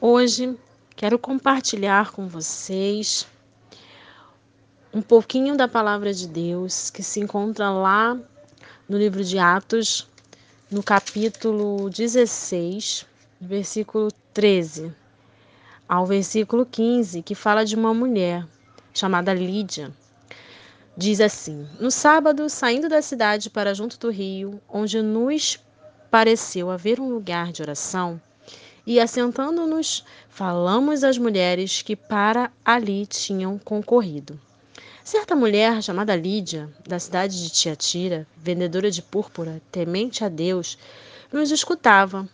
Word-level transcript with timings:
Hoje 0.00 0.58
quero 0.96 1.18
compartilhar 1.18 2.10
com 2.10 2.26
vocês 2.26 3.26
um 4.92 5.00
pouquinho 5.00 5.56
da 5.56 5.68
palavra 5.68 6.12
de 6.12 6.26
Deus 6.26 6.90
que 6.90 7.02
se 7.02 7.20
encontra 7.20 7.70
lá 7.70 8.18
no 8.88 8.98
livro 8.98 9.22
de 9.22 9.38
Atos, 9.38 10.06
no 10.68 10.82
capítulo 10.82 11.88
16, 11.88 13.06
versículo 13.40 14.10
13 14.34 14.92
ao 15.88 16.04
versículo 16.04 16.66
15, 16.66 17.22
que 17.22 17.34
fala 17.34 17.64
de 17.64 17.76
uma 17.76 17.94
mulher 17.94 18.44
chamada 18.92 19.32
Lídia. 19.32 19.92
Diz 20.96 21.20
assim: 21.20 21.68
No 21.78 21.90
sábado, 21.90 22.50
saindo 22.50 22.88
da 22.88 23.00
cidade 23.00 23.48
para 23.48 23.74
junto 23.74 23.98
do 23.98 24.10
rio, 24.10 24.60
onde 24.68 25.00
nos 25.00 25.58
pareceu 26.10 26.70
haver 26.70 26.98
um 27.00 27.08
lugar 27.08 27.52
de 27.52 27.62
oração, 27.62 28.20
e 28.86 29.00
assentando-nos, 29.00 30.04
falamos 30.28 31.02
às 31.02 31.16
mulheres 31.16 31.82
que 31.82 31.96
para 31.96 32.50
ali 32.64 33.06
tinham 33.06 33.58
concorrido. 33.58 34.38
Certa 35.02 35.36
mulher 35.36 35.82
chamada 35.82 36.16
Lídia, 36.16 36.70
da 36.86 36.98
cidade 36.98 37.42
de 37.42 37.50
Tiatira, 37.50 38.26
vendedora 38.36 38.90
de 38.90 39.02
púrpura, 39.02 39.60
temente 39.70 40.24
a 40.24 40.28
Deus, 40.28 40.78
nos 41.32 41.50
escutava. 41.50 42.28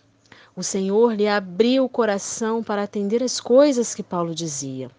O 0.55 0.63
Senhor 0.63 1.13
lhe 1.13 1.27
abriu 1.27 1.85
o 1.85 1.89
coração 1.89 2.63
para 2.63 2.83
atender 2.83 3.23
as 3.23 3.39
coisas 3.39 3.93
que 3.93 4.03
Paulo 4.03 4.33
dizia. 4.35 4.89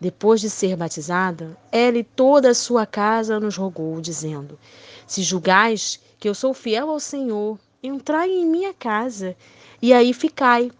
Depois 0.00 0.40
de 0.40 0.48
ser 0.48 0.76
batizada, 0.76 1.56
ela 1.70 1.98
e 1.98 2.04
toda 2.04 2.50
a 2.50 2.54
sua 2.54 2.86
casa 2.86 3.38
nos 3.38 3.56
rogou, 3.56 4.00
dizendo: 4.00 4.58
Se 5.06 5.22
julgais 5.22 6.00
que 6.18 6.26
eu 6.26 6.34
sou 6.34 6.54
fiel 6.54 6.88
ao 6.88 6.98
Senhor, 6.98 7.58
entrai 7.82 8.30
em 8.30 8.46
minha 8.46 8.72
casa, 8.72 9.36
e 9.82 9.92
aí 9.92 10.14
ficai 10.14 10.70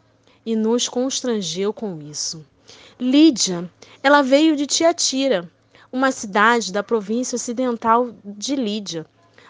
e 0.45 0.57
nos 0.57 0.89
constrangeu 0.89 1.73
com 1.73 2.01
isso. 2.01 2.45
Lídia, 2.99 3.71
ela 4.03 4.23
veio 4.23 4.57
de 4.57 4.67
Tiatira, 4.67 5.51
uma 5.93 6.13
cidade 6.13 6.73
da 6.73 6.83
província 6.83 7.37
ocidental 7.37 8.11
de 8.25 8.55
Lídia, 8.55 9.07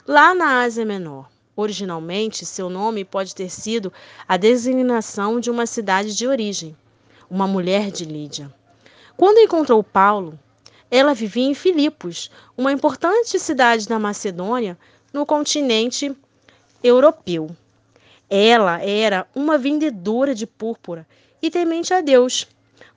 lá 0.07 0.35
na 0.35 0.63
Ásia 0.63 0.85
Menor. 0.85 1.29
Originalmente, 1.55 2.47
seu 2.47 2.71
nome 2.71 3.05
pode 3.05 3.35
ter 3.35 3.51
sido 3.51 3.93
a 4.27 4.37
designação 4.37 5.39
de 5.39 5.51
uma 5.51 5.67
cidade 5.67 6.17
de 6.17 6.27
origem, 6.27 6.77
uma 7.29 7.47
mulher 7.47 7.91
de 7.91 8.05
Lídia. 8.05 8.53
Quando 9.17 9.39
encontrou 9.39 9.83
Paulo, 9.85 10.39
ela 10.91 11.15
vivia 11.15 11.45
em 11.45 11.55
Filipos, 11.55 12.31
uma 12.57 12.73
importante 12.73 13.39
cidade 13.39 13.87
da 13.87 13.99
Macedônia, 13.99 14.79
no 15.13 15.27
continente 15.27 16.17
europeu. 16.83 17.55
Ela 18.33 18.81
era 18.81 19.27
uma 19.35 19.59
vendedora 19.59 20.37
de 20.37 20.47
púrpura 20.47 21.05
e 21.43 21.51
temente 21.51 21.93
a 21.93 22.01
Deus, 22.01 22.47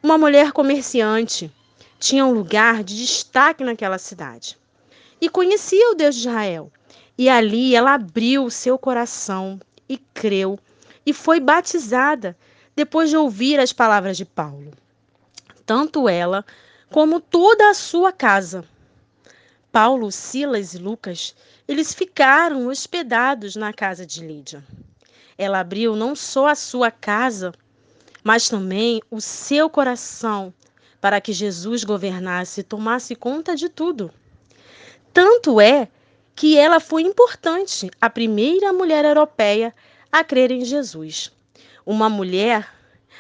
uma 0.02 0.16
mulher 0.16 0.52
comerciante. 0.52 1.52
Tinha 2.00 2.24
um 2.24 2.32
lugar 2.32 2.84
de 2.84 2.96
destaque 2.96 3.64
naquela 3.64 3.98
cidade. 3.98 4.56
E 5.20 5.28
conhecia 5.28 5.90
o 5.90 5.96
Deus 5.96 6.14
de 6.14 6.22
Israel. 6.22 6.72
E 7.18 7.30
ali 7.30 7.76
ela 7.76 7.96
abriu 7.96 8.48
seu 8.52 8.78
coração 8.78 9.60
e 9.90 9.98
creu 9.98 10.60
e 11.04 11.12
foi 11.12 11.40
batizada 11.40 12.38
depois 12.76 13.10
de 13.10 13.18
ouvir 13.18 13.60
as 13.60 13.74
palavras 13.74 14.18
de 14.18 14.26
Paulo. 14.26 14.72
Tanto 15.66 16.08
ela 16.08 16.46
como 16.92 17.20
toda 17.20 17.72
a 17.72 17.74
sua 17.74 18.12
casa. 18.12 18.64
Paulo, 19.72 20.12
Silas 20.12 20.76
e 20.76 20.78
Lucas, 20.78 21.36
eles 21.68 21.92
ficaram 21.92 22.68
hospedados 22.68 23.56
na 23.56 23.74
casa 23.74 24.06
de 24.06 24.24
Lídia. 24.26 24.64
Ela 25.38 25.60
abriu 25.60 25.96
não 25.96 26.16
só 26.16 26.48
a 26.48 26.56
sua 26.56 26.92
casa, 26.92 27.54
mas 28.24 28.48
também 28.48 29.02
o 29.12 29.20
seu 29.20 29.70
coração 29.70 30.54
para 31.02 31.20
que 31.20 31.34
Jesus 31.34 31.84
governasse 31.84 32.62
e 32.62 32.64
tomasse 32.64 33.16
conta 33.16 33.56
de 33.56 33.68
tudo. 33.68 34.10
Tanto 35.14 35.60
é 35.60 35.90
que 36.36 36.58
ela 36.58 36.80
foi 36.80 37.02
importante, 37.02 37.92
a 38.00 38.10
primeira 38.10 38.72
mulher 38.72 39.06
europeia 39.06 39.74
a 40.12 40.24
crer 40.24 40.52
em 40.52 40.64
Jesus. 40.64 41.32
Uma 41.86 42.10
mulher 42.10 42.74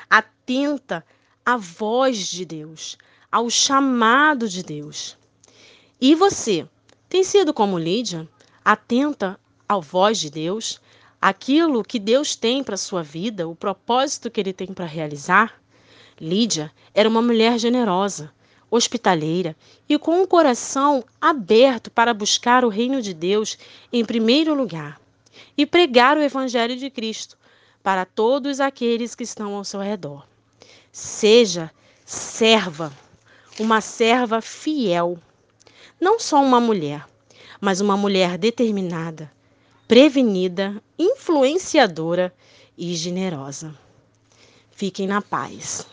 atenta 0.09 1.05
à 1.45 1.57
voz 1.57 2.17
de 2.17 2.45
Deus, 2.45 2.97
ao 3.31 3.49
chamado 3.49 4.47
de 4.47 4.63
Deus. 4.63 5.17
E 5.99 6.15
você, 6.15 6.67
tem 7.09 7.23
sido 7.23 7.53
como 7.53 7.77
Lídia, 7.77 8.27
atenta 8.63 9.39
à 9.67 9.77
voz 9.77 10.19
de 10.19 10.29
Deus, 10.29 10.81
aquilo 11.23 11.85
que 11.85 11.99
Deus 11.99 12.35
tem 12.35 12.61
para 12.61 12.75
sua 12.75 13.01
vida, 13.01 13.47
o 13.47 13.55
propósito 13.55 14.29
que 14.29 14.41
ele 14.41 14.51
tem 14.51 14.73
para 14.73 14.83
realizar. 14.83 15.57
Lídia 16.19 16.69
era 16.93 17.07
uma 17.07 17.21
mulher 17.21 17.57
generosa, 17.57 18.29
hospitaleira 18.69 19.55
e 19.87 19.97
com 19.97 20.21
o 20.21 20.27
coração 20.27 21.01
aberto 21.21 21.89
para 21.89 22.13
buscar 22.13 22.65
o 22.65 22.69
reino 22.69 23.01
de 23.01 23.13
Deus 23.13 23.57
em 23.91 24.03
primeiro 24.03 24.53
lugar 24.53 24.99
e 25.57 25.65
pregar 25.65 26.17
o 26.17 26.21
evangelho 26.21 26.75
de 26.75 26.89
Cristo 26.89 27.37
para 27.81 28.03
todos 28.03 28.59
aqueles 28.59 29.15
que 29.15 29.23
estão 29.23 29.55
ao 29.55 29.63
seu 29.63 29.79
redor. 29.79 30.27
Seja 30.91 31.71
serva, 32.05 32.91
uma 33.57 33.79
serva 33.79 34.41
fiel, 34.41 35.17
não 36.01 36.19
só 36.19 36.43
uma 36.43 36.59
mulher, 36.59 37.07
mas 37.61 37.79
uma 37.79 37.95
mulher 37.95 38.37
determinada, 38.37 39.31
prevenida, 39.87 40.81
influenciadora 40.97 42.33
e 42.77 42.95
generosa. 42.95 43.73
Fiquem 44.71 45.07
na 45.07 45.21
paz. 45.21 45.85